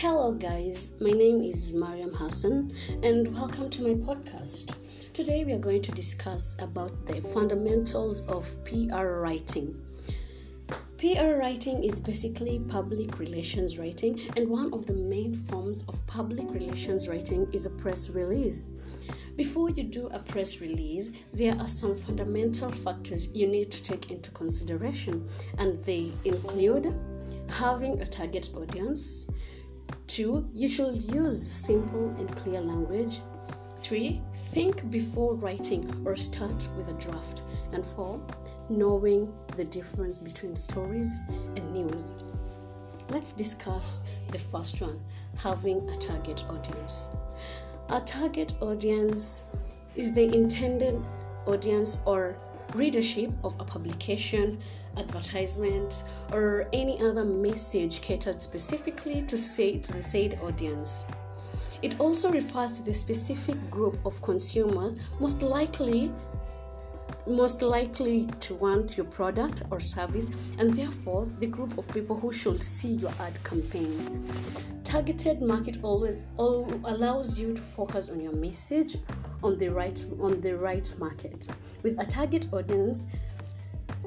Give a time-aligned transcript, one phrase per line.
[0.00, 0.92] Hello, guys.
[0.98, 2.72] My name is Mariam Hassan,
[3.02, 4.74] and welcome to my podcast.
[5.12, 9.78] Today, we are going to discuss about the fundamentals of PR writing.
[10.96, 16.50] PR writing is basically public relations writing, and one of the main forms of public
[16.50, 18.68] relations writing is a press release.
[19.36, 24.10] Before you do a press release, there are some fundamental factors you need to take
[24.10, 25.28] into consideration,
[25.58, 26.98] and they include
[27.50, 29.26] having a target audience.
[30.06, 33.20] Two, you should use simple and clear language.
[33.76, 37.42] Three, think before writing or start with a draft.
[37.72, 38.20] And four,
[38.68, 42.16] knowing the difference between stories and news.
[43.08, 45.00] Let's discuss the first one
[45.36, 47.10] having a target audience.
[47.88, 49.42] A target audience
[49.96, 51.00] is the intended
[51.46, 52.36] audience or
[52.74, 54.58] readership of a publication,
[54.96, 61.04] advertisement, or any other message catered specifically to say to the said audience.
[61.82, 66.12] It also refers to the specific group of consumer most likely
[67.26, 72.32] most likely to want your product or service and therefore the group of people who
[72.32, 74.26] should see your ad campaign
[74.84, 78.96] targeted market always all allows you to focus on your message
[79.42, 81.48] on the right on the right market
[81.82, 83.06] with a target audience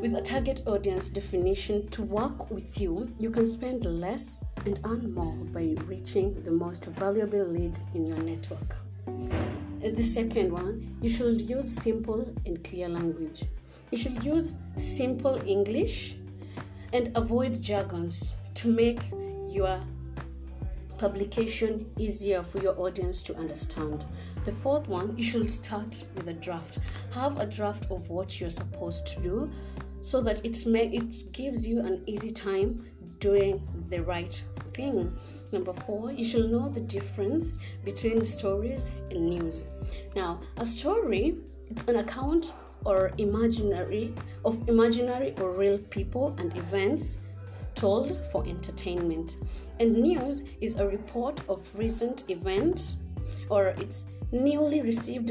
[0.00, 5.12] with a target audience definition to work with you you can spend less and earn
[5.14, 8.76] more by reaching the most valuable leads in your network
[9.80, 13.44] the second one, you should use simple and clear language.
[13.90, 16.16] You should use simple English
[16.92, 19.00] and avoid jargons to make
[19.48, 19.80] your
[20.98, 24.04] publication easier for your audience to understand.
[24.44, 26.78] The fourth one, you should start with a draft.
[27.12, 29.50] Have a draft of what you're supposed to do
[30.00, 32.84] so that it may it gives you an easy time
[33.18, 34.42] doing the right
[34.74, 35.16] thing.
[35.52, 39.66] Number four, you should know the difference between stories and news.
[40.14, 41.38] Now, a story
[41.70, 47.18] it's an account or imaginary of imaginary or real people and events
[47.78, 49.36] told for entertainment.
[49.80, 52.98] And news is a report of recent events
[53.48, 55.30] or it's newly received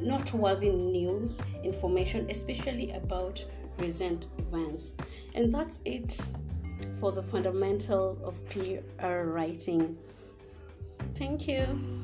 [0.00, 3.44] noteworthy news information, especially about
[3.78, 4.94] recent events.
[5.34, 6.18] And that's it
[7.00, 9.96] for the fundamental of PR writing.
[11.14, 11.99] Thank you.